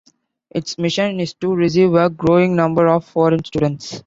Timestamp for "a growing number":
1.93-2.87